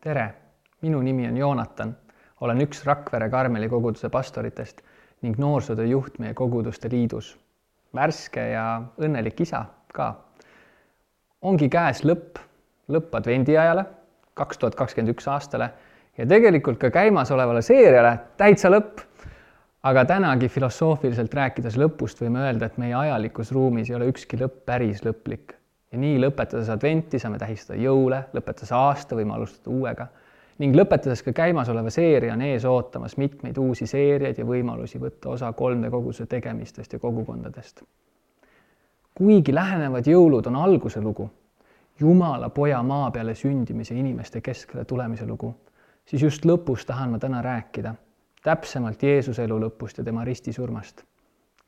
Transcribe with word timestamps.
tere, 0.00 0.30
minu 0.80 1.00
nimi 1.04 1.26
on 1.28 1.36
Joonatan, 1.36 1.92
olen 2.40 2.62
üks 2.64 2.84
Rakvere 2.88 3.28
Karmeli 3.30 3.68
koguduse 3.68 4.08
pastoritest 4.08 4.80
ning 5.20 5.36
noorsootöö 5.38 5.84
juht 5.90 6.18
meie 6.18 6.34
koguduste 6.34 6.88
liidus. 6.92 7.36
värske 7.94 8.40
ja 8.52 8.82
õnnelik 8.98 9.40
isa 9.40 9.64
ka. 9.92 10.14
ongi 11.42 11.68
käes 11.68 12.00
lõpp, 12.04 12.40
lõpp 12.88 13.14
advendiajale, 13.14 13.84
kaks 14.34 14.58
tuhat 14.58 14.74
kakskümmend 14.74 15.12
üks 15.12 15.28
aastale 15.28 15.70
ja 16.16 16.26
tegelikult 16.26 16.78
ka 16.78 16.90
käimasolevale 16.90 17.62
seeriale 17.62 18.18
täitsa 18.36 18.72
lõpp. 18.72 19.04
aga 19.82 20.04
tänagi 20.04 20.48
filosoofiliselt 20.48 21.34
rääkides 21.34 21.76
lõpust 21.76 22.24
võime 22.24 22.40
öelda, 22.46 22.66
et 22.66 22.78
meie 22.78 22.94
ajalikus 22.94 23.52
ruumis 23.52 23.90
ei 23.90 23.96
ole 23.96 24.08
ükski 24.08 24.40
lõpp 24.40 24.64
päris 24.64 25.04
lõplik 25.04 25.59
ja 25.92 25.98
nii 25.98 26.18
lõpetades 26.22 26.70
adventi 26.70 27.18
saame 27.18 27.38
tähistada 27.38 27.78
jõule, 27.80 28.24
lõpetades 28.34 28.72
aasta 28.76 29.16
võime 29.18 29.34
alustada 29.34 29.74
uuega 29.74 30.06
ning 30.60 30.76
lõpetades 30.76 31.22
ka 31.24 31.32
käimasoleva 31.32 31.90
seeria 31.90 32.34
on 32.34 32.42
ees 32.44 32.66
ootamas 32.68 33.16
mitmeid 33.16 33.58
uusi 33.58 33.86
seeriaid 33.88 34.38
ja 34.38 34.44
võimalusi 34.44 35.00
võtta 35.00 35.32
osa 35.32 35.54
3D 35.56 35.90
koguse 35.90 36.26
tegemistest 36.26 36.92
ja 36.92 36.98
kogukondadest. 36.98 37.82
kuigi 39.14 39.54
lähenevad 39.54 40.06
jõulud 40.06 40.46
on 40.46 40.56
alguse 40.56 41.00
lugu, 41.00 41.30
Jumala 42.00 42.48
poja 42.48 42.82
maa 42.82 43.10
peale 43.10 43.34
sündimise 43.34 43.94
inimeste 43.94 44.40
keskele 44.40 44.84
tulemise 44.84 45.26
lugu, 45.26 45.50
siis 46.08 46.22
just 46.22 46.46
lõpus 46.48 46.86
tahan 46.88 47.10
ma 47.12 47.18
täna 47.18 47.42
rääkida, 47.44 47.94
täpsemalt 48.44 49.02
Jeesuse 49.02 49.44
elu 49.44 49.58
lõpust 49.60 49.98
ja 49.98 50.04
tema 50.04 50.24
ristisurmast. 50.24 51.04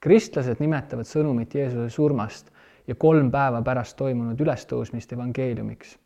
kristlased 0.00 0.60
nimetavad 0.60 1.06
sõnumit 1.06 1.54
Jeesuse 1.54 1.90
surmast 1.90 2.51
ja 2.86 2.94
kolm 2.94 3.30
päeva 3.30 3.62
pärast 3.62 3.96
toimunud 3.96 4.40
ülestõusmist 4.40 5.12
evangeeliumiks, 5.12 5.98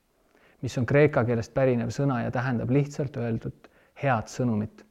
mis 0.63 0.79
on 0.79 0.87
kreeka 0.87 1.25
keelest 1.25 1.55
pärinev 1.55 1.93
sõna 1.95 2.23
ja 2.25 2.31
tähendab 2.31 2.71
lihtsalt 2.71 3.17
öeldud 3.17 3.71
head 4.03 4.29
sõnumit. 4.29 4.85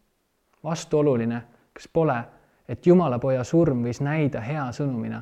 vastuoluline, 0.63 1.41
kas 1.73 1.87
pole, 1.87 2.23
et 2.67 2.87
Jumala 2.87 3.19
poja 3.19 3.43
surm 3.43 3.83
võis 3.85 4.01
näida 4.01 4.41
hea 4.41 4.71
sõnumina. 4.71 5.21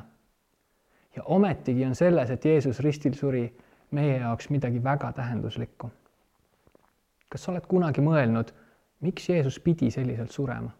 ja 1.16 1.22
ometigi 1.22 1.84
on 1.84 1.94
selles, 1.94 2.30
et 2.30 2.44
Jeesus 2.44 2.80
ristil 2.80 3.14
suri, 3.14 3.56
meie 3.90 4.18
jaoks 4.18 4.50
midagi 4.50 4.84
väga 4.84 5.12
tähenduslikku. 5.12 5.90
kas 7.28 7.44
sa 7.44 7.52
oled 7.52 7.66
kunagi 7.66 8.00
mõelnud, 8.00 8.52
miks 9.00 9.28
Jeesus 9.28 9.60
pidi 9.60 9.90
selliselt 9.90 10.30
surema? 10.30 10.70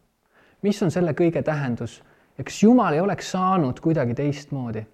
mis 0.63 0.83
on 0.83 0.91
selle 0.91 1.13
kõige 1.13 1.43
tähendus 1.43 2.03
ja 2.39 2.45
kas 2.45 2.63
Jumal 2.63 2.95
ei 2.95 3.01
oleks 3.01 3.31
saanud 3.31 3.81
kuidagi 3.81 4.15
teistmoodi? 4.15 4.87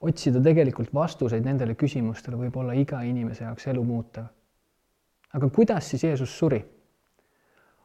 Otsida 0.00 0.40
tegelikult 0.40 0.94
vastuseid 0.94 1.44
nendele 1.44 1.74
küsimustele 1.78 2.38
võib 2.40 2.56
olla 2.56 2.74
iga 2.76 3.02
inimese 3.04 3.44
jaoks 3.44 3.66
elu 3.72 3.84
muutev. 3.84 4.24
aga 5.32 5.48
kuidas 5.48 5.90
siis 5.90 6.04
Jeesus 6.04 6.38
suri? 6.38 6.64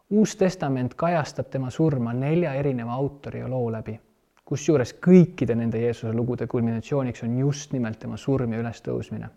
uus 0.10 0.36
Testament 0.36 0.94
kajastab 0.94 1.50
tema 1.50 1.70
surma 1.70 2.14
nelja 2.14 2.54
erineva 2.54 2.94
autori 2.94 3.40
ja 3.40 3.50
loo 3.50 3.72
läbi, 3.72 4.00
kusjuures 4.46 4.94
kõikide 5.08 5.56
nende 5.56 5.82
Jeesuse 5.82 6.14
lugude 6.14 6.48
kulminatsiooniks 6.48 7.24
on 7.24 7.38
just 7.38 7.74
nimelt 7.74 8.00
tema 8.00 8.18
surm 8.18 8.54
ja 8.54 8.60
ülestõusmine. 8.60 9.30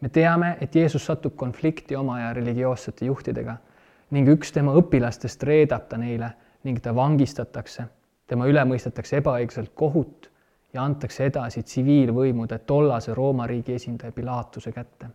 me 0.00 0.08
teame, 0.08 0.56
et 0.60 0.74
Jeesus 0.74 1.06
satub 1.06 1.36
konflikti 1.36 1.96
oma 1.96 2.14
aja 2.14 2.32
religioossete 2.32 3.04
juhtidega 3.04 3.56
ning 4.10 4.28
üks 4.28 4.52
tema 4.52 4.72
õpilastest 4.74 5.42
reedab 5.42 5.88
ta 5.88 5.96
neile 5.96 6.32
ning 6.64 6.80
ta 6.80 6.94
vangistatakse, 6.94 7.84
tema 8.26 8.46
üle 8.46 8.64
mõistetakse 8.64 9.16
ebaõiglaselt 9.16 9.72
kohut 9.74 10.29
ja 10.72 10.84
antakse 10.84 11.26
edasi 11.26 11.62
tsiviilvõimude 11.62 12.58
tollase 12.66 13.14
Rooma 13.14 13.46
riigi 13.46 13.74
esindaja 13.74 14.12
Pilaatuse 14.12 14.72
kätte. 14.72 15.06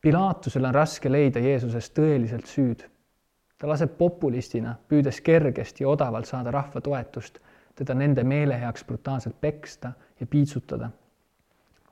Pilaatusel 0.00 0.64
on 0.64 0.74
raske 0.74 1.10
leida 1.12 1.40
Jeesuses 1.40 1.90
tõeliselt 1.90 2.46
süüd. 2.46 2.84
ta 3.58 3.66
laseb 3.68 3.96
populistina, 3.98 4.76
püüdes 4.88 5.20
kergesti 5.20 5.82
ja 5.82 5.88
odavalt 5.88 6.26
saada 6.26 6.50
rahva 6.50 6.80
toetust, 6.80 7.40
teda 7.74 7.94
nende 7.94 8.22
meele 8.24 8.54
heaks 8.60 8.84
brutaalselt 8.84 9.40
peksta 9.40 9.92
ja 10.20 10.26
piitsutada. 10.26 10.90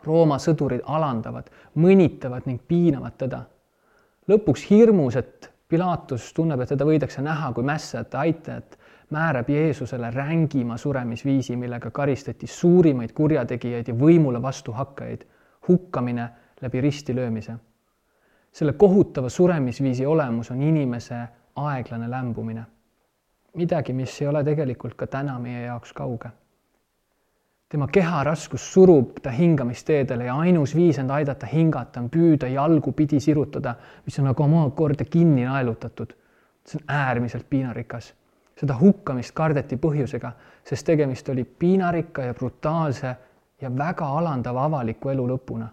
Rooma 0.04 0.38
sõdurid 0.38 0.84
alandavad, 0.84 1.50
mõnitavad 1.74 2.46
ning 2.46 2.60
piinavad 2.68 3.16
teda. 3.18 3.42
lõpuks 4.28 4.70
hirmus, 4.70 5.16
et 5.16 5.50
Pilaatus 5.68 6.32
tunneb, 6.32 6.60
et 6.60 6.68
teda 6.68 6.84
võidakse 6.84 7.22
näha 7.22 7.52
kui 7.52 7.64
mässajate 7.66 8.16
aitajat 8.16 8.78
määrab 9.10 9.48
Jeesusele 9.48 10.10
rängima 10.10 10.76
suremisviisi, 10.76 11.56
millega 11.56 11.90
karistati 11.90 12.46
suurimaid 12.46 13.12
kurjategijaid 13.14 13.88
ja 13.88 13.94
võimule 13.94 14.42
vastuhakkajaid, 14.42 15.22
hukkamine 15.68 16.28
läbi 16.60 16.80
ristilöömise. 16.80 17.54
selle 18.52 18.72
kohutava 18.72 19.28
suremisviisi 19.28 20.06
olemus 20.06 20.50
on 20.50 20.62
inimese 20.62 21.28
aeglane 21.56 22.10
lämbumine. 22.10 22.64
midagi, 23.54 23.92
mis 23.92 24.22
ei 24.22 24.28
ole 24.28 24.44
tegelikult 24.44 24.94
ka 24.94 25.06
täna 25.06 25.38
meie 25.38 25.62
jaoks 25.62 25.92
kauge. 25.92 26.28
tema 27.68 27.88
keharaskus 27.88 28.72
surub 28.72 29.20
ta 29.22 29.30
hingamisteedele 29.30 30.24
ja 30.24 30.36
ainus 30.36 30.76
viis 30.76 30.98
end 30.98 31.10
aidata 31.10 31.46
hingata 31.46 32.00
on 32.00 32.10
püüda 32.10 32.46
jalgu 32.46 32.92
pidi 32.92 33.20
sirutada, 33.20 33.74
mis 34.04 34.18
on 34.18 34.24
nagu 34.24 34.42
omakorda 34.42 35.04
kinni 35.04 35.44
naelutatud. 35.44 36.12
see 36.66 36.80
on 36.82 36.94
äärmiselt 36.94 37.50
piinarikas 37.50 38.14
seda 38.60 38.76
hukkamist 38.80 39.34
kardeti 39.36 39.76
põhjusega, 39.76 40.32
sest 40.64 40.86
tegemist 40.86 41.28
oli 41.28 41.44
piinarikka 41.44 42.22
ja 42.22 42.34
brutaalse 42.34 43.16
ja 43.60 43.70
väga 43.78 44.08
alandava 44.18 44.64
avaliku 44.64 45.08
elu 45.08 45.26
lõpuna. 45.28 45.66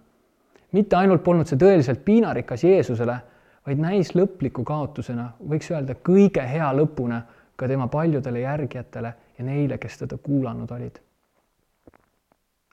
mitte 0.72 0.96
ainult 0.96 1.24
polnud 1.24 1.48
see 1.48 1.58
tõeliselt 1.58 2.04
piinarikas 2.06 2.64
Jeesusele, 2.64 3.18
vaid 3.66 3.80
näis 3.80 4.16
lõpliku 4.16 4.64
kaotusena, 4.64 5.32
võiks 5.50 5.72
öelda 5.72 5.96
kõige 5.96 6.42
hea 6.48 6.72
lõpuna 6.74 7.22
ka 7.56 7.68
tema 7.68 7.88
paljudele 7.88 8.40
järgijatele 8.40 9.14
ja 9.38 9.46
neile, 9.46 9.78
kes 9.78 9.98
teda 9.98 10.18
kuulanud 10.18 10.72
olid. 10.72 11.00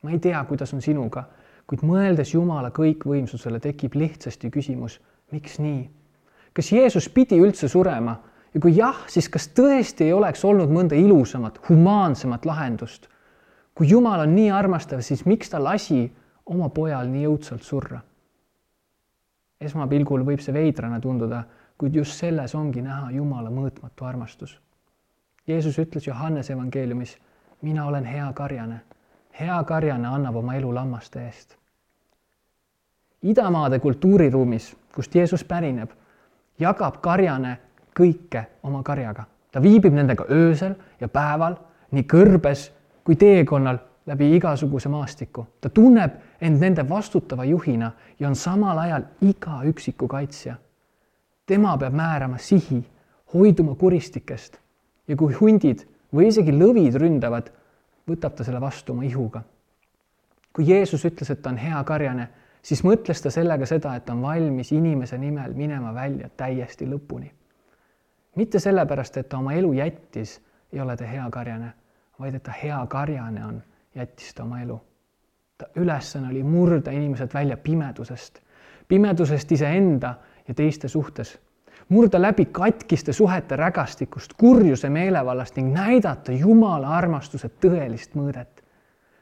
ma 0.03 0.10
ei 0.10 0.19
tea, 0.19 0.44
kuidas 0.44 0.75
on 0.75 0.82
sinuga, 0.82 1.25
kuid 1.66 1.82
mõeldes 1.87 2.34
Jumala 2.34 2.71
kõikvõimsusele, 2.71 3.60
tekib 3.60 3.94
lihtsasti 3.94 4.50
küsimus, 4.50 5.00
miks 5.32 5.59
nii? 5.59 5.91
kas 6.53 6.72
Jeesus 6.72 7.09
pidi 7.09 7.38
üldse 7.38 7.69
surema 7.69 8.16
ja 8.55 8.61
kui 8.61 8.77
jah, 8.77 9.05
siis 9.06 9.28
kas 9.28 9.49
tõesti 9.55 10.09
ei 10.09 10.12
oleks 10.12 10.44
olnud 10.44 10.71
mõnda 10.72 10.99
ilusamat, 10.99 11.61
humaansemat 11.69 12.47
lahendust? 12.47 13.09
kui 13.75 13.88
Jumal 13.88 14.21
on 14.27 14.34
nii 14.34 14.50
armastav, 14.53 15.00
siis 15.00 15.22
miks 15.25 15.49
ta 15.49 15.62
lasi 15.62 16.03
oma 16.47 16.69
pojal 16.69 17.09
nii 17.09 17.27
õudselt 17.31 17.65
surra? 17.65 18.00
esmapilgul 19.60 20.25
võib 20.25 20.41
see 20.41 20.55
veidrana 20.56 21.00
tunduda, 21.00 21.44
kuid 21.78 21.94
just 21.97 22.16
selles 22.16 22.55
ongi 22.55 22.83
näha 22.83 23.10
Jumala 23.12 23.50
mõõtmatu 23.53 24.05
armastus. 24.09 24.59
Jeesus 25.47 25.78
ütles 25.81 26.06
Johannese 26.06 26.53
evangeeliumis, 26.53 27.16
mina 27.62 27.87
olen 27.87 28.05
hea 28.05 28.27
karjane, 28.37 28.81
hea 29.41 29.56
karjane 29.65 30.09
annab 30.09 30.37
oma 30.37 30.56
elu 30.56 30.75
lammaste 30.75 31.25
eest. 31.25 31.56
idamaade 33.22 33.78
kultuuriruumis, 33.78 34.77
kust 34.94 35.15
Jeesus 35.15 35.44
pärineb, 35.44 35.91
jagab 36.59 37.00
karjane 37.00 37.59
kõike 37.97 38.45
oma 38.62 38.83
karjaga. 38.83 39.25
ta 39.53 39.62
viibib 39.62 39.95
nendega 39.95 40.25
öösel 40.31 40.75
ja 41.01 41.09
päeval, 41.09 41.56
nii 41.91 42.05
kõrbes 42.06 42.71
kui 43.05 43.17
teekonnal 43.17 43.78
läbi 44.06 44.37
igasuguse 44.37 44.89
maastiku. 44.89 45.47
ta 45.61 45.69
tunneb 45.69 46.11
end 46.41 46.61
nende 46.61 46.89
vastutava 46.89 47.45
juhina 47.45 47.93
ja 48.21 48.28
on 48.28 48.37
samal 48.37 48.78
ajal 48.78 49.03
iga 49.21 49.62
üksiku 49.65 50.09
kaitsja. 50.09 50.55
tema 51.47 51.77
peab 51.78 51.95
määrama 51.95 52.39
sihi, 52.39 52.84
hoiduma 53.34 53.75
kuristikest 53.75 54.59
ja 55.09 55.17
kui 55.17 55.34
hundid 55.34 55.87
või 56.15 56.27
isegi 56.27 56.53
lõvid 56.53 56.99
ründavad, 56.99 57.51
võtab 58.09 58.34
ta 58.34 58.45
selle 58.45 58.61
vastu 58.61 58.93
oma 58.93 59.05
ihuga. 59.05 59.43
kui 60.53 60.69
Jeesus 60.69 61.05
ütles, 61.05 61.31
et 61.31 61.43
ta 61.43 61.51
on 61.51 61.57
hea 61.57 61.84
karjane, 61.84 62.28
siis 62.62 62.84
mõtles 62.84 63.22
ta 63.22 63.31
sellega 63.31 63.67
seda, 63.67 63.95
et 63.97 64.11
on 64.11 64.22
valmis 64.22 64.72
inimese 64.72 65.19
nimel 65.19 65.55
minema 65.55 65.95
välja 65.95 66.28
täiesti 66.37 66.86
lõpuni 66.86 67.40
mitte 68.36 68.59
sellepärast, 68.59 69.16
et 69.16 69.28
ta 69.28 69.38
oma 69.38 69.53
elu 69.53 69.72
jättis, 69.72 70.41
ei 70.72 70.80
ole 70.80 70.97
ta 70.97 71.04
hea 71.04 71.30
karjane, 71.30 71.72
vaid 72.21 72.34
et 72.34 72.42
ta 72.42 72.53
hea 72.62 72.86
karjane 72.88 73.44
on, 73.47 73.62
jättis 73.94 74.34
ta 74.34 74.42
oma 74.42 74.60
elu. 74.60 74.80
ta 75.59 75.66
ülesanne 75.77 76.28
oli 76.30 76.42
murda 76.42 76.91
inimesed 76.91 77.34
välja 77.34 77.56
pimedusest, 77.56 78.38
pimedusest 78.88 79.53
iseenda 79.53 80.15
ja 80.48 80.54
teiste 80.54 80.88
suhtes, 80.88 81.38
murda 81.88 82.22
läbi 82.22 82.44
katkiste 82.44 83.12
suhete 83.12 83.56
rägastikust, 83.56 84.33
kurjuse 84.34 84.88
meelevallast 84.88 85.56
ning 85.56 85.72
näidata 85.74 86.33
Jumala 86.33 86.97
armastuse 86.97 87.48
tõelist 87.48 88.15
mõõdet. 88.15 88.62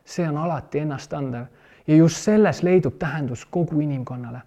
see 0.04 0.28
on 0.28 0.36
alati 0.36 0.78
ennastandev 0.78 1.46
ja 1.86 1.96
just 1.96 2.16
selles 2.16 2.62
leidub 2.62 2.94
tähendus 2.98 3.44
kogu 3.44 3.80
inimkonnale. 3.80 4.40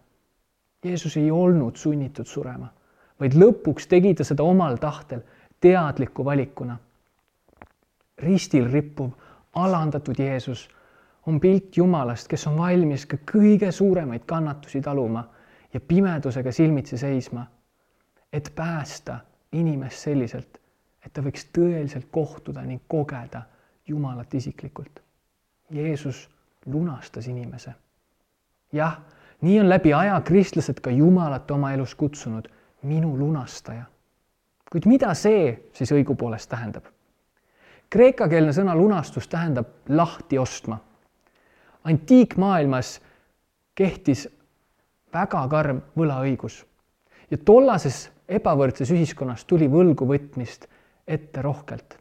Jeesus 0.85 1.17
ei 1.17 1.31
olnud 1.31 1.75
sunnitud 1.75 2.25
surema 2.25 2.67
vaid 3.21 3.37
lõpuks 3.37 3.87
tegi 3.87 4.13
ta 4.17 4.25
seda 4.25 4.43
omal 4.43 4.77
tahtel, 4.81 5.21
teadliku 5.61 6.25
valikuna. 6.25 6.77
ristil 8.17 8.67
rippuv 8.71 9.09
alandatud 9.53 10.19
Jeesus 10.19 10.69
on 11.25 11.39
pilt 11.39 11.77
Jumalast, 11.77 12.27
kes 12.27 12.47
on 12.47 12.57
valmis 12.57 13.05
ka 13.05 13.17
kõige 13.31 13.71
suuremaid 13.71 14.25
kannatusi 14.25 14.81
taluma 14.81 15.23
ja 15.73 15.79
pimedusega 15.79 16.51
silmitsi 16.51 16.97
seisma, 16.97 17.45
et 18.33 18.51
päästa 18.55 19.19
inimest 19.51 19.97
selliselt, 19.97 20.59
et 21.05 21.13
ta 21.13 21.21
võiks 21.21 21.47
tõeliselt 21.53 22.07
kohtuda 22.11 22.61
ning 22.61 22.81
kogeda 22.87 23.41
Jumalat 23.87 24.33
isiklikult. 24.33 25.01
Jeesus 25.71 26.29
lunastas 26.65 27.27
inimese. 27.27 27.73
jah, 28.71 28.99
nii 29.41 29.59
on 29.59 29.69
läbi 29.69 29.93
aja 29.93 30.21
kristlased 30.21 30.79
ka 30.79 30.89
Jumalat 30.89 31.51
oma 31.51 31.73
elus 31.73 31.95
kutsunud, 31.95 32.47
minu 32.83 33.17
lunastaja. 33.17 33.83
kuid 34.71 34.85
mida 34.85 35.13
see 35.13 35.69
siis 35.73 35.91
õigupoolest 35.91 36.49
tähendab? 36.49 36.85
kreekakeelne 37.89 38.53
sõna 38.53 38.75
lunastus 38.75 39.27
tähendab 39.27 39.67
lahti 39.89 40.37
ostma. 40.37 40.79
antiikmaailmas 41.83 43.01
kehtis 43.75 44.27
väga 45.13 45.47
karm 45.47 45.81
võlaõigus 45.97 46.65
ja 47.31 47.37
tollases 47.37 48.09
ebavõrdses 48.29 48.91
ühiskonnas 48.91 49.45
tuli 49.45 49.67
võlgu 49.69 50.07
võtmist 50.07 50.67
ette 51.07 51.41
rohkelt. 51.41 51.97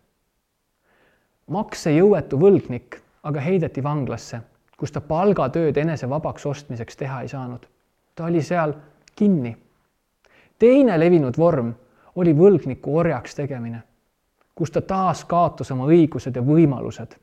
maksejõuetu 1.47 2.39
võlgnik 2.39 3.03
aga 3.23 3.41
heideti 3.41 3.83
vanglasse, 3.85 4.41
kus 4.79 4.93
ta 4.93 5.03
palgatööd 5.05 5.77
enese 5.81 6.09
vabaks 6.09 6.47
ostmiseks 6.47 6.97
teha 6.97 7.23
ei 7.23 7.29
saanud. 7.29 7.67
ta 8.15 8.25
oli 8.25 8.43
seal 8.43 8.75
kinni. 9.17 9.57
Teine 10.61 10.99
levinud 11.01 11.39
vorm 11.39 11.73
oli 12.21 12.35
võlgniku 12.37 12.99
orjaks 13.01 13.35
tegemine, 13.35 13.81
kus 14.55 14.71
ta 14.71 14.83
taas 14.85 15.25
kaotas 15.25 15.71
oma 15.73 15.89
õigused 15.89 16.37
ja 16.37 16.43
võimalused. 16.45 17.17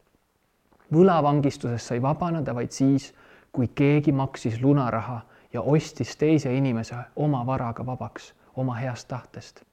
võlavangistusest 0.93 1.91
sai 1.91 2.01
vabaneda 2.01 2.55
vaid 2.55 2.71
siis, 2.71 3.13
kui 3.51 3.67
keegi 3.67 4.11
maksis 4.11 4.61
lunaraha 4.61 5.21
ja 5.53 5.61
ostis 5.61 6.15
teise 6.17 6.53
inimese 6.55 6.95
oma 7.15 7.45
varaga 7.45 7.85
vabaks 7.85 8.33
oma 8.55 8.75
heast 8.75 9.07
tahtest. 9.07 9.63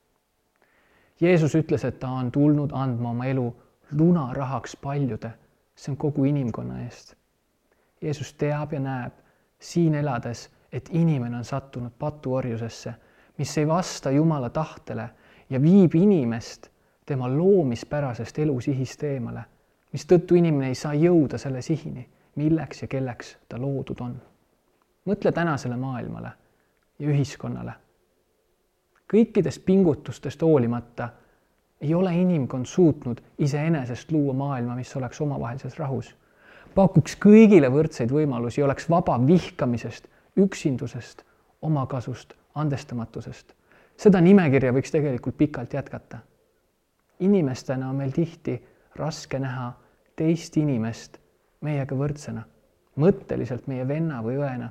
Jeesus 1.21 1.55
ütles, 1.55 1.85
et 1.85 1.99
ta 1.99 2.09
on 2.09 2.31
tulnud 2.33 2.73
andma 2.73 3.11
oma 3.11 3.27
elu 3.27 3.47
lunarahaks 3.93 4.77
paljude, 4.77 5.31
see 5.77 5.93
on 5.93 5.97
kogu 5.97 6.25
inimkonna 6.25 6.83
eest. 6.83 7.15
Jeesus 8.03 8.35
teab 8.35 8.73
ja 8.73 8.81
näeb 8.81 9.13
siin 9.59 9.95
elades, 9.95 10.51
et 10.73 10.89
inimene 10.93 11.37
on 11.37 11.45
sattunud 11.45 11.93
patuorjusesse, 11.99 12.95
mis 13.39 13.59
ei 13.59 13.69
vasta 13.69 14.11
Jumala 14.11 14.51
tahtele 14.51 15.09
ja 15.51 15.63
viib 15.63 15.95
inimest 15.95 16.69
tema 17.07 17.29
loomispärasest 17.29 18.39
elusihist 18.39 19.03
eemale, 19.03 19.45
mistõttu 19.93 20.35
inimene 20.35 20.69
ei 20.69 20.75
saa 20.75 20.95
jõuda 20.95 21.39
selle 21.39 21.63
sihini, 21.63 22.09
milleks 22.37 22.83
ja 22.83 22.89
kelleks 22.89 23.37
ta 23.49 23.61
loodud 23.61 24.01
on. 24.01 24.21
mõtle 25.07 25.33
tänasele 25.33 25.77
maailmale 25.77 26.31
ja 26.99 27.09
ühiskonnale 27.09 27.75
kõikidest 29.13 29.65
pingutustest 29.65 30.43
hoolimata 30.43 31.09
ei 31.81 31.95
ole 31.95 32.15
inimkond 32.17 32.67
suutnud 32.67 33.21
iseenesest 33.39 34.13
luua 34.13 34.33
maailma, 34.35 34.77
mis 34.77 34.97
oleks 34.97 35.21
omavahelises 35.21 35.79
rahus. 35.79 36.15
pakuks 36.75 37.15
kõigile 37.23 37.69
võrdseid 37.71 38.11
võimalusi, 38.11 38.63
oleks 38.63 38.89
vaba 38.91 39.19
vihkamisest, 39.27 40.09
üksindusest, 40.37 41.23
omakasust, 41.63 42.35
andestamatusest. 42.55 43.55
seda 43.97 44.21
nimekirja 44.21 44.73
võiks 44.73 44.91
tegelikult 44.91 45.37
pikalt 45.37 45.75
jätkata. 45.75 46.19
inimestena 47.21 47.89
on 47.89 47.97
meil 47.97 48.13
tihti 48.13 48.63
raske 48.97 49.39
näha 49.39 49.73
teist 50.17 50.57
inimest 50.57 51.19
meiega 51.61 51.95
võrdsena, 51.95 52.43
mõtteliselt 52.97 53.67
meie 53.67 53.89
venna 53.89 54.23
või 54.23 54.37
õena 54.39 54.71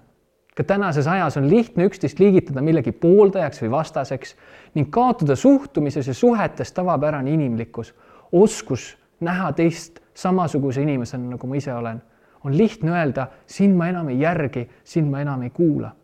ka 0.56 0.64
tänases 0.64 1.08
ajas 1.08 1.38
on 1.38 1.50
lihtne 1.50 1.88
üksteist 1.90 2.20
liigitada 2.20 2.62
millegi 2.62 2.92
pooldajaks 2.92 3.64
või 3.64 3.72
vastaseks 3.74 4.36
ning 4.76 4.92
kaotada 4.94 5.36
suhtumises 5.36 6.08
ja 6.08 6.14
suhetes 6.14 6.72
tavapärane 6.72 7.34
inimlikkus, 7.34 7.94
oskus 8.32 8.94
näha 9.24 9.52
teist 9.58 10.00
samasuguse 10.14 10.82
inimesena, 10.82 11.34
nagu 11.34 11.48
ma 11.48 11.58
ise 11.58 11.74
olen. 11.74 12.02
on 12.44 12.58
lihtne 12.58 12.92
öelda, 12.92 13.28
sind 13.48 13.76
ma 13.76 13.88
enam 13.88 14.10
ei 14.10 14.20
järgi, 14.20 14.70
sind 14.84 15.08
ma 15.10 15.22
enam 15.22 15.42
ei 15.42 15.50
kuula. 15.50 15.96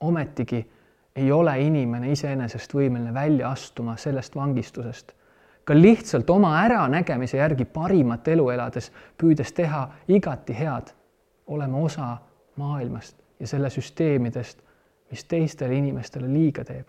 Ometigi 0.00 0.70
ei 1.16 1.32
ole 1.32 1.60
inimene 1.60 2.12
iseenesest 2.12 2.74
võimeline 2.74 3.14
välja 3.14 3.50
astuma 3.50 3.96
sellest 3.96 4.36
vangistusest. 4.36 5.12
ka 5.64 5.74
lihtsalt 5.74 6.30
oma 6.30 6.56
äranägemise 6.62 7.36
järgi 7.36 7.64
parimat 7.64 8.28
elu 8.28 8.48
elades, 8.50 8.92
püüdes 9.18 9.52
teha 9.52 9.88
igati 10.08 10.56
head, 10.58 10.90
oleme 11.46 11.76
osa 11.76 12.16
maailmast 12.56 13.16
ja 13.40 13.46
selle 13.46 13.70
süsteemidest, 13.70 14.58
mis 15.10 15.24
teistele 15.24 15.74
inimestele 15.74 16.32
liiga 16.32 16.64
teeb. 16.64 16.86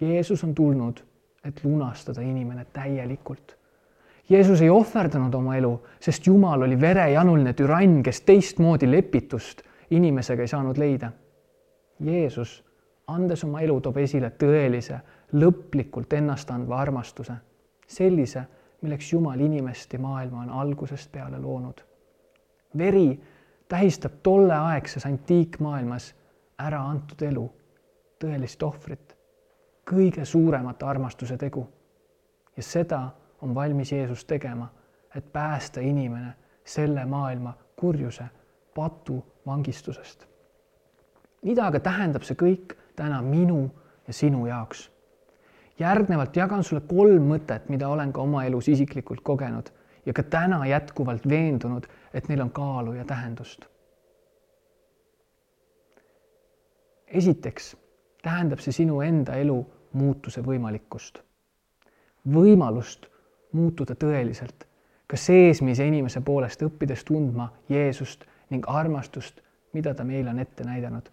Jeesus 0.00 0.44
on 0.44 0.54
tulnud, 0.54 1.00
et 1.44 1.64
lunastada 1.64 2.20
inimene 2.20 2.66
täielikult. 2.72 3.56
Jeesus 4.28 4.60
ei 4.62 4.70
ohverdanud 4.70 5.34
oma 5.34 5.56
elu, 5.56 5.72
sest 6.00 6.26
Jumal 6.26 6.62
oli 6.62 6.80
verejanuline 6.80 7.52
türann, 7.52 8.02
kes 8.02 8.20
teistmoodi 8.20 8.90
lepitust 8.90 9.62
inimesega 9.90 10.42
ei 10.42 10.48
saanud 10.48 10.78
leida. 10.78 11.10
Jeesus, 12.00 12.64
andes 13.06 13.44
oma 13.44 13.60
elu, 13.60 13.80
toob 13.80 13.96
esile 13.96 14.30
tõelise, 14.30 15.00
lõplikult 15.32 16.12
ennastandva 16.12 16.80
armastuse, 16.80 17.34
sellise, 17.86 18.44
milleks 18.82 19.12
Jumal 19.12 19.40
inimest 19.40 19.92
ja 19.92 19.98
maailma 19.98 20.44
on 20.44 20.50
algusest 20.50 21.12
peale 21.12 21.38
loonud. 21.38 21.80
veri 22.78 23.20
tähistab 23.68 24.12
tolleaegses 24.22 25.06
antiikmaailmas 25.06 26.14
ära 26.58 26.80
antud 26.90 27.22
elu, 27.22 27.46
tõelist 28.20 28.62
ohvrit, 28.62 29.16
kõige 29.90 30.24
suuremat 30.24 30.82
armastuse 30.82 31.36
tegu. 31.36 31.68
ja 32.56 32.62
seda 32.62 33.10
on 33.42 33.54
valmis 33.54 33.92
Jeesus 33.92 34.24
tegema, 34.24 34.68
et 35.14 35.32
päästa 35.32 35.80
inimene 35.80 36.34
selle 36.64 37.04
maailma 37.04 37.54
kurjuse, 37.76 38.24
patu 38.74 39.24
vangistusest. 39.46 40.27
Mida 41.42 41.66
aga 41.66 41.80
tähendab 41.80 42.24
see 42.26 42.36
kõik 42.38 42.74
täna 42.96 43.20
minu 43.22 43.68
ja 44.06 44.12
sinu 44.12 44.46
jaoks? 44.46 44.88
järgnevalt 45.78 46.36
jagan 46.36 46.64
sulle 46.64 46.82
kolm 46.90 47.28
mõtet, 47.30 47.68
mida 47.70 47.88
olen 47.88 48.12
ka 48.12 48.20
oma 48.20 48.44
elus 48.44 48.68
isiklikult 48.68 49.20
kogenud 49.22 49.70
ja 50.06 50.12
ka 50.12 50.22
täna 50.22 50.64
jätkuvalt 50.66 51.28
veendunud, 51.28 51.86
et 52.14 52.28
neil 52.28 52.40
on 52.42 52.50
kaalu 52.50 52.92
ja 52.92 53.04
tähendust. 53.04 53.66
esiteks 57.06 57.76
tähendab 58.22 58.60
see 58.60 58.72
sinu 58.72 59.00
enda 59.00 59.38
elu 59.40 59.58
muutuse 59.92 60.42
võimalikkust, 60.44 61.22
võimalust 62.34 63.06
muutuda 63.52 63.94
tõeliselt, 63.94 64.66
ka 65.06 65.16
seesmise 65.16 65.86
inimese 65.86 66.20
poolest 66.20 66.62
õppides 66.62 67.06
tundma 67.08 67.48
Jeesust 67.68 68.26
ning 68.50 68.66
armastust, 68.68 69.40
mida 69.72 69.94
ta 69.94 70.04
meile 70.04 70.30
on 70.30 70.38
ette 70.38 70.64
näidanud 70.64 71.08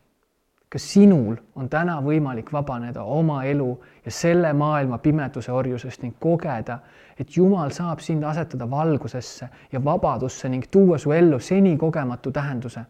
ka 0.75 0.79
sinul 0.79 1.37
on 1.55 1.69
täna 1.71 2.01
võimalik 2.03 2.49
vabaneda 2.51 3.03
oma 3.07 3.37
elu 3.47 3.69
ja 4.03 4.11
selle 4.11 4.49
maailma 4.53 4.97
pimeduse 4.99 5.53
orjusest 5.55 6.01
ning 6.03 6.17
kogeda, 6.19 6.81
et 7.15 7.37
Jumal 7.37 7.71
saab 7.71 8.01
sind 8.03 8.25
asetada 8.27 8.67
valgusesse 8.67 9.47
ja 9.71 9.79
vabadusse 9.83 10.49
ning 10.51 10.65
tuua 10.71 10.97
su 10.99 11.13
ellu 11.15 11.39
seni 11.39 11.77
kogematu 11.79 12.33
tähenduse. 12.35 12.83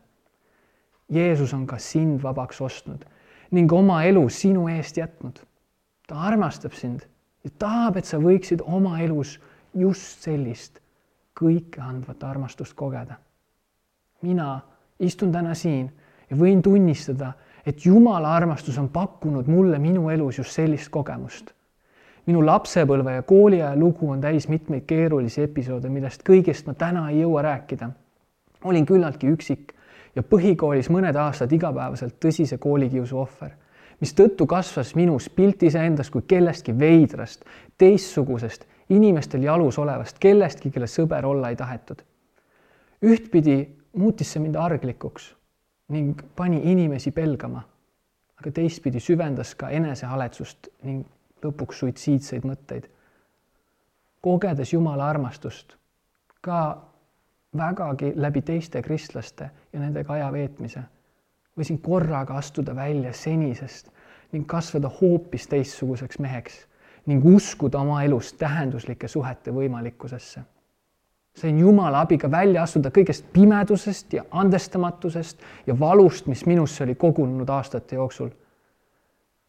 Jeesus 1.14 1.54
on 1.54 1.68
ka 1.70 1.78
sind 1.78 2.24
vabaks 2.24 2.62
ostnud 2.66 3.06
ning 3.54 3.74
oma 3.74 4.00
elu 4.04 4.24
sinu 4.30 4.66
eest 4.68 4.98
jätnud. 4.98 5.38
ta 6.08 6.16
armastab 6.22 6.74
sind 6.74 7.06
ja 7.44 7.50
tahab, 7.60 7.98
et 7.98 8.06
sa 8.06 8.18
võiksid 8.18 8.66
oma 8.66 8.98
elus 9.00 9.40
just 9.74 10.26
sellist 10.26 10.82
kõikeandvat 11.38 12.24
armastust 12.24 12.74
kogeda. 12.74 13.16
mina 14.22 14.62
istun 15.00 15.32
täna 15.32 15.54
siin 15.54 15.92
ja 16.30 16.38
võin 16.38 16.62
tunnistada, 16.62 17.34
et 17.66 17.86
Jumala 17.86 18.36
armastus 18.36 18.78
on 18.78 18.90
pakkunud 18.90 19.48
mulle 19.48 19.80
minu 19.80 20.10
elus 20.10 20.38
just 20.38 20.52
sellist 20.52 20.90
kogemust. 20.90 21.52
minu 22.26 22.46
lapsepõlve 22.46 23.12
ja 23.14 23.22
kooliaja 23.22 23.76
lugu 23.78 24.10
on 24.10 24.22
täis 24.22 24.48
mitmeid 24.50 24.88
keerulisi 24.90 25.44
episoode, 25.44 25.90
millest 25.90 26.24
kõigest 26.26 26.66
ma 26.66 26.74
täna 26.74 27.10
ei 27.10 27.20
jõua 27.20 27.42
rääkida. 27.42 27.90
olin 28.64 28.86
küllaltki 28.86 29.28
üksik 29.28 29.74
ja 30.16 30.24
põhikoolis 30.24 30.90
mõned 30.90 31.16
aastad 31.16 31.52
igapäevaselt 31.52 32.16
tõsise 32.26 32.58
koolikiusu 32.58 33.20
ohver, 33.20 33.52
mistõttu 34.02 34.46
kasvas 34.46 34.96
minus 34.96 35.30
pilt 35.30 35.64
iseendast 35.64 36.12
kui 36.12 36.22
kellestki 36.22 36.80
veidrast, 36.80 37.46
teistsugusest, 37.78 38.66
inimestel 38.90 39.44
jalus 39.44 39.80
olevast, 39.80 40.20
kellestki, 40.20 40.72
kelle 40.72 40.88
sõber 40.88 41.26
olla 41.26 41.50
ei 41.50 41.56
tahetud. 41.56 42.02
ühtpidi 43.02 43.70
muutis 43.94 44.32
see 44.32 44.42
mind 44.42 44.56
arglikuks 44.56 45.36
ning 45.88 46.22
pani 46.36 46.62
inimesi 46.72 47.12
pelgama. 47.12 47.62
aga 48.36 48.52
teistpidi 48.52 49.00
süvendas 49.00 49.56
ka 49.56 49.70
enesehaletsust 49.70 50.68
ning 50.84 51.06
lõpuks 51.44 51.80
suitsiidseid 51.80 52.44
mõtteid. 52.44 52.90
kogedes 54.22 54.74
Jumala 54.74 55.10
armastust 55.10 55.76
ka 56.42 56.82
vägagi 57.58 58.14
läbi 58.16 58.42
teiste 58.42 58.82
kristlaste 58.82 59.50
ja 59.74 59.80
nendega 59.80 60.14
aja 60.14 60.32
veetmise, 60.34 60.84
võisin 61.58 61.80
korraga 61.82 62.38
astuda 62.38 62.76
välja 62.76 63.14
senisest 63.14 63.90
ning 64.32 64.48
kasvada 64.48 64.92
hoopis 65.02 65.48
teistsuguseks 65.48 66.20
meheks 66.20 66.66
ning 67.06 67.26
uskuda 67.26 67.80
oma 67.80 68.04
elus 68.04 68.34
tähenduslike 68.34 69.08
suhete 69.08 69.54
võimalikkusesse. 69.54 70.42
Sain 71.36 71.60
Jumala 71.60 72.02
abiga 72.02 72.32
välja 72.32 72.64
astuda 72.64 72.90
kõigest 72.96 73.26
pimedusest 73.34 74.14
ja 74.14 74.24
andestamatusest 74.32 75.42
ja 75.68 75.76
valust, 75.80 76.28
mis 76.28 76.46
minusse 76.46 76.84
oli 76.84 76.96
kogunenud 76.96 77.50
aastate 77.50 77.96
jooksul. 77.96 78.30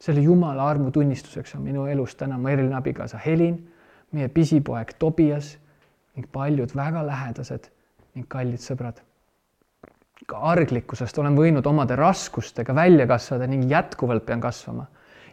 selle 0.01 0.21
Jumala 0.21 0.69
armu 0.69 0.91
tunnistuseks 0.91 1.55
on 1.55 1.63
minu 1.63 1.87
elus 1.87 2.17
täna 2.17 2.39
mu 2.39 2.49
eriline 2.49 2.75
abikaasa 2.77 3.19
Helin, 3.27 3.73
meie 4.13 4.29
pisipoeg 4.29 4.93
Tobias 4.99 5.59
ning 6.17 6.27
paljud 6.33 6.77
väga 6.77 7.07
lähedased 7.07 7.71
ning 8.15 8.29
kallid 8.29 8.61
sõbrad 8.61 9.01
ka 10.27 10.39
arglikkusest 10.53 11.19
olen 11.19 11.37
võinud 11.39 11.67
omade 11.67 11.97
raskustega 11.99 12.75
välja 12.75 13.07
kasvada 13.07 13.47
ning 13.47 13.71
jätkuvalt 13.71 14.25
pean 14.27 14.41
kasvama 14.41 14.87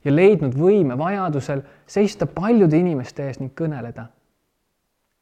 ja 0.04 0.12
leidnud 0.12 0.56
võime 0.58 0.98
vajadusel 1.00 1.64
seista 1.88 2.28
paljude 2.28 2.78
inimeste 2.78 3.28
ees 3.28 3.40
ning 3.40 3.54
kõneleda. 3.56 4.10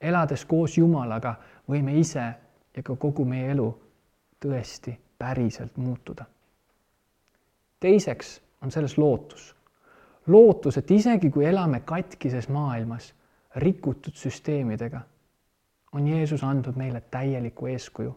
Elades 0.02 0.46
koos 0.46 0.78
Jumalaga 0.78 1.36
võime 1.70 1.96
ise 2.00 2.24
ja 2.76 2.84
ka 2.84 2.96
kogu 2.96 3.26
meie 3.26 3.52
elu 3.52 3.68
tõesti 4.42 4.96
päriselt 5.18 5.78
muutuda. 5.78 6.26
teiseks 7.80 8.42
on 8.62 8.72
selles 8.72 8.98
lootus. 8.98 9.56
lootus, 10.28 10.78
et 10.78 10.92
isegi 10.92 11.30
kui 11.30 11.46
elame 11.46 11.80
katkises 11.80 12.50
maailmas, 12.50 13.14
rikutud 13.56 14.14
süsteemidega, 14.14 15.02
on 15.94 16.08
Jeesus 16.08 16.44
andnud 16.44 16.76
meile 16.76 17.02
täieliku 17.02 17.68
eeskuju 17.68 18.16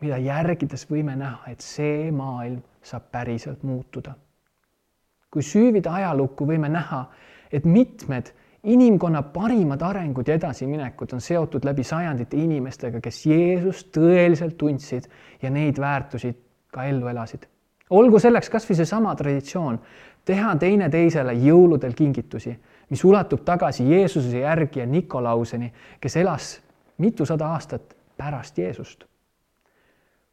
mida 0.00 0.18
järgides 0.22 0.86
võime 0.90 1.16
näha, 1.18 1.50
et 1.50 1.64
see 1.64 2.10
maailm 2.14 2.62
saab 2.82 3.10
päriselt 3.12 3.62
muutuda. 3.62 4.14
kui 5.30 5.42
süüvida 5.44 5.92
ajalukku, 5.92 6.46
võime 6.48 6.70
näha, 6.72 7.02
et 7.52 7.66
mitmed 7.68 8.30
inimkonna 8.62 9.22
parimad 9.22 9.82
arengud 9.82 10.28
ja 10.28 10.34
edasiminekud 10.34 11.12
on 11.12 11.20
seotud 11.20 11.64
läbi 11.64 11.84
sajandite 11.84 12.36
inimestega, 12.36 13.00
kes 13.00 13.26
Jeesust 13.26 13.92
tõeliselt 13.96 14.56
tundsid 14.58 15.08
ja 15.42 15.50
neid 15.50 15.78
väärtusi 15.80 16.34
ka 16.72 16.84
ellu 16.84 17.08
elasid. 17.08 17.46
olgu 17.90 18.18
selleks 18.18 18.50
kas 18.50 18.66
või 18.70 18.76
seesama 18.76 19.14
traditsioon, 19.14 19.78
teha 20.24 20.56
teineteisele 20.56 21.32
jõuludel 21.32 21.94
kingitusi, 21.94 22.58
mis 22.90 23.04
ulatub 23.04 23.44
tagasi 23.44 23.90
Jeesuse 23.90 24.38
järgi 24.38 24.80
ja 24.80 24.86
Nikolauseni, 24.86 25.72
kes 26.00 26.16
elas 26.16 26.60
mitusada 26.98 27.46
aastat 27.46 27.96
pärast 28.16 28.58
Jeesust 28.58 29.08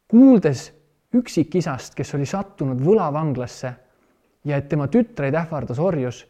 kuuldes 0.08 0.70
üksikisast, 1.14 1.94
kes 1.94 2.14
oli 2.14 2.26
sattunud 2.26 2.80
võlavanglasse 2.82 3.72
ja 4.46 4.58
et 4.58 4.68
tema 4.68 4.88
tütreid 4.92 5.34
ähvardas 5.34 5.80
orjus, 5.82 6.24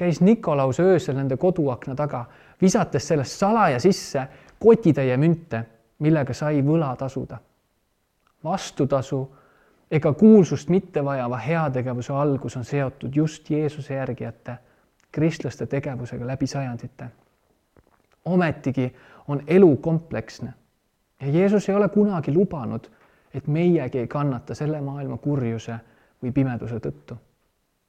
käis 0.00 0.20
Nikolaus 0.24 0.80
öösel 0.80 1.16
nende 1.16 1.36
koduakna 1.36 1.94
taga, 1.94 2.24
visates 2.62 3.08
sellest 3.08 3.36
salaja 3.38 3.80
sisse 3.80 4.22
kotitäie 4.58 5.16
münte, 5.20 5.64
millega 5.98 6.34
sai 6.34 6.62
võla 6.64 6.94
tasuda. 6.96 7.38
vastutasu 8.44 9.20
ega 9.90 10.12
kuulsust 10.12 10.68
mitte 10.68 11.04
vajava 11.04 11.36
heategevuse 11.36 12.12
algus 12.12 12.56
on 12.56 12.64
seotud 12.64 13.16
just 13.16 13.50
Jeesuse 13.50 13.94
järgijate, 13.94 14.56
kristlaste 15.12 15.66
tegevusega 15.66 16.26
läbi 16.26 16.46
sajandite. 16.46 17.10
ometigi 18.24 18.94
on 19.28 19.42
elu 19.46 19.76
kompleksne 19.76 20.52
ja 21.20 21.30
Jeesus 21.30 21.68
ei 21.68 21.74
ole 21.74 21.88
kunagi 21.88 22.32
lubanud 22.32 22.90
et 23.34 23.46
meiegi 23.46 23.98
ei 23.98 24.08
kannata 24.08 24.54
selle 24.54 24.80
maailma 24.80 25.18
kurjuse 25.18 25.78
või 26.22 26.32
pimeduse 26.32 26.80
tõttu. 26.80 27.16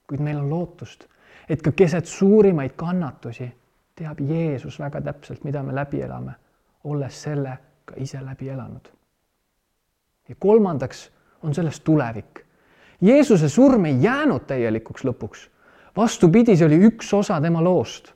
kuid 0.08 0.20
meil 0.20 0.38
on 0.38 0.50
lootust, 0.50 1.06
et 1.50 1.62
ka 1.62 1.72
keset 1.72 2.06
suurimaid 2.06 2.72
kannatusi 2.76 3.52
teab 3.96 4.20
Jeesus 4.20 4.80
väga 4.80 5.02
täpselt, 5.02 5.44
mida 5.44 5.64
me 5.64 5.76
läbi 5.76 6.02
elame, 6.02 6.32
olles 6.84 7.22
selle 7.24 7.58
ka 7.86 7.96
ise 7.98 8.26
läbi 8.26 8.50
elanud. 8.50 8.88
ja 10.30 10.36
kolmandaks 10.40 11.12
on 11.44 11.54
selles 11.54 11.80
tulevik. 11.80 12.46
Jeesuse 13.02 13.50
surm 13.50 13.86
ei 13.86 14.04
jäänud 14.04 14.42
täielikuks 14.48 15.04
lõpuks. 15.04 15.50
vastupidi, 15.98 16.56
see 16.58 16.66
oli 16.66 16.80
üks 16.88 17.14
osa 17.14 17.42
tema 17.42 17.64
loost. 17.64 18.14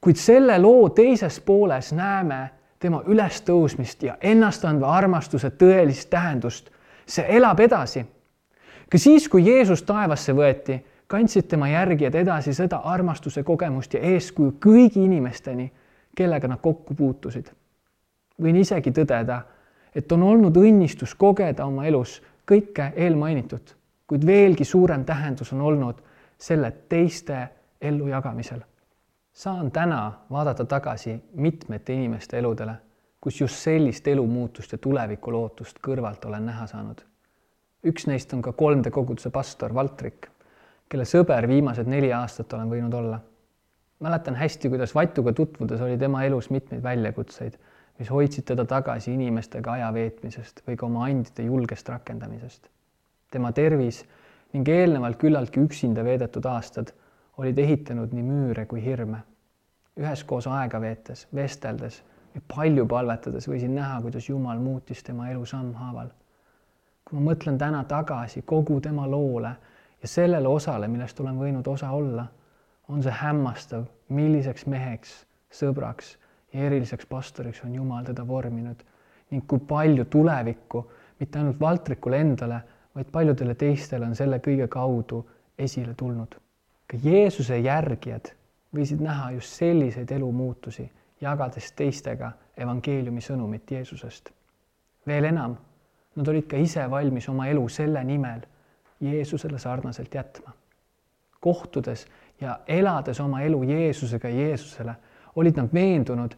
kuid 0.00 0.16
selle 0.16 0.58
loo 0.58 0.88
teises 0.88 1.40
pooles 1.40 1.92
näeme 1.92 2.50
tema 2.78 3.02
ülestõusmist 3.06 4.02
ja 4.02 4.16
ennastandva 4.20 4.96
armastuse 4.96 5.50
tõelist 5.50 6.10
tähendust. 6.10 6.70
see 7.06 7.24
elab 7.28 7.60
edasi. 7.60 8.06
ka 8.90 8.98
siis, 8.98 9.28
kui 9.28 9.46
Jeesus 9.46 9.82
taevasse 9.82 10.32
võeti, 10.32 10.80
kandsid 11.06 11.48
tema 11.48 11.68
järgijad 11.68 12.14
edasi 12.14 12.54
seda 12.54 12.76
armastuse 12.84 13.42
kogemust 13.42 13.94
ja 13.94 14.00
eeskuju 14.00 14.56
kõigi 14.66 15.04
inimesteni, 15.04 15.72
kellega 16.16 16.48
nad 16.48 16.60
kokku 16.60 16.94
puutusid. 16.94 17.50
võin 18.42 18.56
isegi 18.56 18.90
tõdeda, 18.90 19.40
et 19.94 20.12
on 20.12 20.22
olnud 20.22 20.56
õnnistus 20.56 21.14
kogeda 21.14 21.66
oma 21.66 21.86
elus 21.86 22.22
kõike 22.46 22.92
eelmainitut, 22.96 23.76
kuid 24.06 24.26
veelgi 24.26 24.64
suurem 24.64 25.04
tähendus 25.04 25.52
on 25.52 25.60
olnud 25.60 26.02
selle 26.38 26.72
teiste 26.88 27.48
ellujagamisel 27.80 28.60
saan 29.36 29.72
täna 29.72 30.12
vaadata 30.30 30.64
tagasi 30.64 31.24
mitmete 31.34 31.92
inimeste 31.92 32.38
eludele, 32.38 32.72
kus 33.20 33.40
just 33.40 33.54
sellist 33.54 34.08
elumuutust 34.08 34.72
ja 34.72 34.78
tulevikulootust 34.78 35.76
kõrvalt 35.88 36.24
olen 36.24 36.46
näha 36.46 36.66
saanud. 36.66 37.02
üks 37.84 38.06
neist 38.06 38.32
on 38.32 38.42
ka 38.42 38.50
3D 38.50 38.90
koguduse 38.90 39.30
pastor 39.30 39.74
Valtrik, 39.74 40.30
kelle 40.88 41.06
sõber 41.08 41.48
viimased 41.50 41.88
neli 41.90 42.12
aastat 42.12 42.52
olen 42.52 42.70
võinud 42.70 42.94
olla. 42.94 43.20
mäletan 44.00 44.36
hästi, 44.36 44.68
kuidas 44.68 44.94
Vatuga 44.94 45.32
tutvudes 45.32 45.80
oli 45.80 45.98
tema 45.98 46.24
elus 46.24 46.50
mitmeid 46.50 46.82
väljakutseid, 46.82 47.56
mis 47.98 48.10
hoidsid 48.10 48.44
teda 48.44 48.64
tagasi 48.64 49.14
inimestega 49.14 49.72
aja 49.72 49.92
veetmisest 49.92 50.62
või 50.66 50.76
ka 50.76 50.86
oma 50.86 51.04
andide 51.04 51.42
julgest 51.42 51.88
rakendamisest. 51.88 52.68
tema 53.30 53.52
tervis 53.52 54.04
ning 54.52 54.68
eelnevalt 54.68 55.18
küllaltki 55.18 55.60
üksinda 55.60 56.04
veedetud 56.04 56.44
aastad 56.46 56.92
olid 57.36 57.58
ehitanud 57.58 58.12
nii 58.12 58.22
müüre 58.22 58.66
kui 58.66 58.84
hirme. 58.84 59.22
üheskoos 59.96 60.46
aega 60.46 60.80
veetes, 60.80 61.26
vesteldes 61.34 62.02
ja 62.34 62.40
palju 62.54 62.86
palvetades 62.86 63.48
võisin 63.48 63.74
näha, 63.74 64.00
kuidas 64.02 64.28
Jumal 64.28 64.58
muutis 64.58 65.02
tema 65.02 65.30
elu 65.30 65.44
sammhaaval. 65.46 66.08
kui 67.04 67.18
ma 67.18 67.32
mõtlen 67.32 67.58
täna 67.58 67.84
tagasi 67.84 68.42
kogu 68.42 68.80
tema 68.80 69.06
loole 69.10 69.56
ja 70.06 70.10
sellele 70.10 70.48
osale, 70.48 70.88
millest 70.88 71.20
olen 71.20 71.40
võinud 71.40 71.66
osa 71.66 71.90
olla, 71.90 72.28
on 72.88 73.02
see 73.02 73.14
hämmastav, 73.20 73.88
milliseks 74.14 74.68
meheks, 74.70 75.16
sõbraks 75.50 76.14
ja 76.54 76.68
eriliseks 76.70 77.10
pastoriks 77.10 77.64
on 77.66 77.74
Jumal 77.74 78.06
teda 78.06 78.22
vorminud 78.26 78.86
ning 79.34 79.42
kui 79.50 79.58
palju 79.58 80.06
tulevikku 80.06 80.84
mitte 81.18 81.42
ainult 81.42 81.60
Valtrikule 81.60 82.22
endale, 82.22 82.62
vaid 82.94 83.10
paljudele 83.12 83.58
teistele 83.58 84.06
on 84.06 84.14
selle 84.14 84.38
kõige 84.38 84.68
kaudu 84.70 85.24
esile 85.58 85.94
tulnud 85.98 86.38
ka 86.86 86.98
Jeesuse 87.02 87.58
järgijad 87.58 88.30
võisid 88.74 89.00
näha 89.02 89.32
just 89.34 89.58
selliseid 89.58 90.10
elumuutusi, 90.14 90.86
jagades 91.20 91.72
teistega 91.74 92.32
evangeeliumi 92.56 93.20
sõnumit 93.20 93.70
Jeesusest. 93.70 94.30
veel 95.06 95.24
enam, 95.24 95.56
nad 96.16 96.28
olid 96.28 96.46
ka 96.46 96.56
ise 96.56 96.90
valmis 96.90 97.28
oma 97.28 97.48
elu 97.48 97.68
selle 97.68 98.04
nimel 98.04 98.40
Jeesusele 99.00 99.58
sarnaselt 99.58 100.14
jätma. 100.14 100.52
kohtudes 101.40 102.06
ja 102.40 102.58
elades 102.66 103.20
oma 103.20 103.40
elu 103.40 103.62
Jeesusega 103.62 104.28
Jeesusele, 104.28 104.94
olid 105.36 105.56
nad 105.56 105.68
veendunud, 105.74 106.34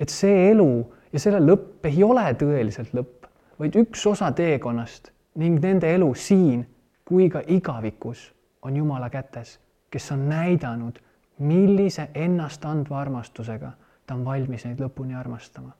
et 0.00 0.08
see 0.08 0.50
elu 0.50 0.92
ja 1.12 1.20
selle 1.20 1.40
lõpp 1.40 1.86
ei 1.88 2.04
ole 2.04 2.26
tõeliselt 2.38 2.94
lõpp, 2.94 3.26
vaid 3.58 3.74
üks 3.76 4.06
osa 4.06 4.30
teekonnast 4.32 5.10
ning 5.34 5.58
nende 5.62 5.94
elu 5.94 6.14
siin 6.14 6.66
kui 7.04 7.28
ka 7.30 7.42
igavikus 7.46 8.30
on 8.62 8.76
Jumala 8.76 9.10
kätes 9.10 9.58
kes 9.94 10.12
on 10.12 10.28
näidanud, 10.28 10.98
millise 11.38 12.08
ennastandva 12.14 13.00
armastusega 13.00 13.70
ta 14.06 14.14
on 14.14 14.24
valmis 14.24 14.64
neid 14.66 14.80
lõpuni 14.82 15.14
armastama. 15.14 15.70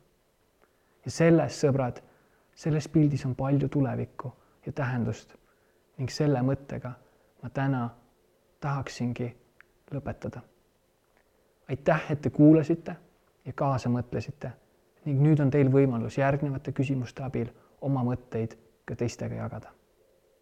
ja 1.05 1.11
selles, 1.11 1.57
sõbrad, 1.65 1.99
selles 2.55 2.87
pildis 2.89 3.25
on 3.27 3.35
palju 3.35 3.69
tulevikku 3.69 4.31
ja 4.67 4.73
tähendust 4.73 5.35
ning 5.99 6.11
selle 6.11 6.43
mõttega 6.43 6.93
ma 7.43 7.51
täna 7.51 7.89
tahaksingi 8.61 9.37
lõpetada. 9.93 10.41
aitäh, 11.69 12.11
et 12.11 12.21
te 12.21 12.31
kuulasite 12.31 12.97
ja 13.45 13.53
kaasa 13.53 13.89
mõtlesite 13.89 14.51
ning 15.05 15.21
nüüd 15.21 15.41
on 15.41 15.51
teil 15.51 15.71
võimalus 15.73 16.19
järgnevate 16.19 16.73
küsimuste 16.73 17.23
abil 17.23 17.49
oma 17.81 18.05
mõtteid 18.05 18.57
ka 18.85 18.97
teistega 18.97 19.35
jagada 19.35 19.73